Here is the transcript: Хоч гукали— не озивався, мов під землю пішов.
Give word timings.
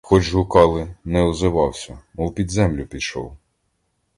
Хоч 0.03 0.33
гукали— 0.33 0.95
не 1.05 1.21
озивався, 1.23 1.99
мов 2.13 2.35
під 2.35 2.51
землю 2.51 2.85
пішов. 2.85 3.37